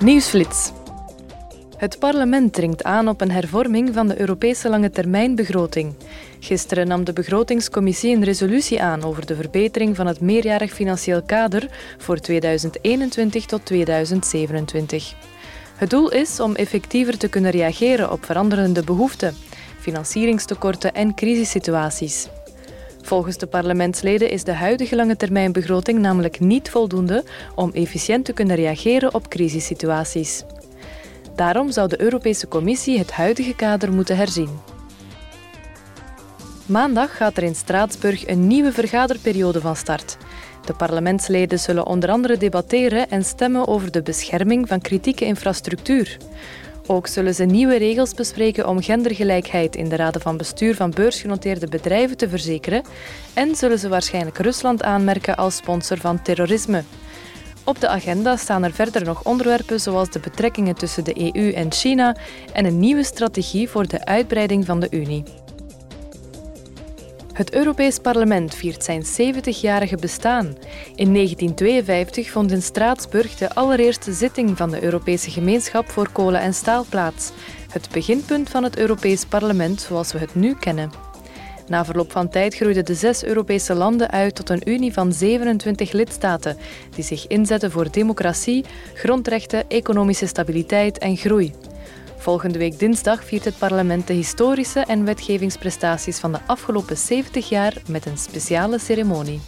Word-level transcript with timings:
Nieuwsflits. 0.00 0.72
Het 1.76 1.98
parlement 1.98 2.52
dringt 2.52 2.82
aan 2.84 3.08
op 3.08 3.20
een 3.20 3.30
hervorming 3.30 3.94
van 3.94 4.08
de 4.08 4.20
Europese 4.20 4.68
lange 4.68 4.90
termijnbegroting. 4.90 5.94
Gisteren 6.40 6.88
nam 6.88 7.04
de 7.04 7.12
begrotingscommissie 7.12 8.16
een 8.16 8.24
resolutie 8.24 8.82
aan 8.82 9.04
over 9.04 9.26
de 9.26 9.36
verbetering 9.36 9.96
van 9.96 10.06
het 10.06 10.20
meerjarig 10.20 10.72
financieel 10.72 11.22
kader 11.22 11.68
voor 11.98 12.18
2021 12.18 13.46
tot 13.46 13.64
2027. 13.64 15.14
Het 15.76 15.90
doel 15.90 16.10
is 16.10 16.40
om 16.40 16.54
effectiever 16.54 17.18
te 17.18 17.28
kunnen 17.28 17.50
reageren 17.50 18.12
op 18.12 18.24
veranderende 18.24 18.84
behoeften, 18.84 19.34
financieringstekorten 19.80 20.94
en 20.94 21.14
crisissituaties. 21.14 22.28
Volgens 23.08 23.36
de 23.36 23.46
parlementsleden 23.46 24.30
is 24.30 24.44
de 24.44 24.52
huidige 24.52 24.96
lange 24.96 25.16
termijnbegroting 25.16 25.98
namelijk 25.98 26.40
niet 26.40 26.70
voldoende 26.70 27.24
om 27.54 27.70
efficiënt 27.72 28.24
te 28.24 28.32
kunnen 28.32 28.56
reageren 28.56 29.14
op 29.14 29.28
crisissituaties. 29.28 30.44
Daarom 31.34 31.70
zou 31.70 31.88
de 31.88 32.00
Europese 32.00 32.48
Commissie 32.48 32.98
het 32.98 33.12
huidige 33.12 33.54
kader 33.54 33.92
moeten 33.92 34.16
herzien. 34.16 34.48
Maandag 36.66 37.16
gaat 37.16 37.36
er 37.36 37.42
in 37.42 37.54
Straatsburg 37.54 38.28
een 38.28 38.46
nieuwe 38.46 38.72
vergaderperiode 38.72 39.60
van 39.60 39.76
start. 39.76 40.16
De 40.64 40.74
parlementsleden 40.74 41.58
zullen 41.58 41.86
onder 41.86 42.10
andere 42.10 42.36
debatteren 42.36 43.10
en 43.10 43.24
stemmen 43.24 43.68
over 43.68 43.90
de 43.90 44.02
bescherming 44.02 44.68
van 44.68 44.80
kritieke 44.80 45.24
infrastructuur. 45.24 46.16
Ook 46.90 47.06
zullen 47.06 47.34
ze 47.34 47.44
nieuwe 47.44 47.76
regels 47.76 48.14
bespreken 48.14 48.68
om 48.68 48.82
gendergelijkheid 48.82 49.76
in 49.76 49.88
de 49.88 49.96
raden 49.96 50.20
van 50.20 50.36
bestuur 50.36 50.74
van 50.74 50.90
beursgenoteerde 50.90 51.66
bedrijven 51.66 52.16
te 52.16 52.28
verzekeren 52.28 52.82
en 53.34 53.54
zullen 53.54 53.78
ze 53.78 53.88
waarschijnlijk 53.88 54.38
Rusland 54.38 54.82
aanmerken 54.82 55.36
als 55.36 55.56
sponsor 55.56 55.98
van 55.98 56.22
terrorisme. 56.22 56.82
Op 57.64 57.80
de 57.80 57.88
agenda 57.88 58.36
staan 58.36 58.64
er 58.64 58.72
verder 58.72 59.04
nog 59.04 59.24
onderwerpen 59.24 59.80
zoals 59.80 60.10
de 60.10 60.18
betrekkingen 60.18 60.74
tussen 60.74 61.04
de 61.04 61.34
EU 61.34 61.52
en 61.52 61.72
China 61.72 62.16
en 62.52 62.64
een 62.64 62.78
nieuwe 62.78 63.04
strategie 63.04 63.68
voor 63.68 63.86
de 63.86 64.04
uitbreiding 64.04 64.66
van 64.66 64.80
de 64.80 64.88
Unie. 64.90 65.22
Het 67.38 67.54
Europees 67.54 67.98
Parlement 67.98 68.54
viert 68.54 68.84
zijn 68.84 69.04
70-jarige 69.04 69.96
bestaan. 69.96 70.46
In 70.94 71.14
1952 71.14 72.30
vond 72.30 72.52
in 72.52 72.62
Straatsburg 72.62 73.34
de 73.34 73.54
allereerste 73.54 74.12
zitting 74.12 74.56
van 74.56 74.70
de 74.70 74.82
Europese 74.82 75.30
Gemeenschap 75.30 75.90
voor 75.90 76.08
Kolen 76.12 76.40
en 76.40 76.54
Staal 76.54 76.86
plaats. 76.88 77.30
Het 77.70 77.88
beginpunt 77.92 78.50
van 78.50 78.64
het 78.64 78.78
Europees 78.78 79.24
Parlement 79.24 79.80
zoals 79.80 80.12
we 80.12 80.18
het 80.18 80.34
nu 80.34 80.54
kennen. 80.54 80.90
Na 81.66 81.84
verloop 81.84 82.12
van 82.12 82.28
tijd 82.28 82.54
groeiden 82.54 82.84
de 82.84 82.94
zes 82.94 83.24
Europese 83.24 83.74
landen 83.74 84.10
uit 84.10 84.34
tot 84.34 84.50
een 84.50 84.70
unie 84.70 84.92
van 84.92 85.12
27 85.12 85.92
lidstaten 85.92 86.56
die 86.94 87.04
zich 87.04 87.26
inzetten 87.26 87.70
voor 87.70 87.90
democratie, 87.90 88.64
grondrechten, 88.94 89.68
economische 89.68 90.26
stabiliteit 90.26 90.98
en 90.98 91.16
groei. 91.16 91.52
Volgende 92.18 92.58
week 92.58 92.78
dinsdag 92.78 93.24
viert 93.24 93.44
het 93.44 93.58
parlement 93.58 94.06
de 94.06 94.12
historische 94.12 94.80
en 94.80 95.04
wetgevingsprestaties 95.04 96.18
van 96.18 96.32
de 96.32 96.38
afgelopen 96.46 96.96
70 96.96 97.48
jaar 97.48 97.82
met 97.88 98.06
een 98.06 98.18
speciale 98.18 98.78
ceremonie. 98.78 99.40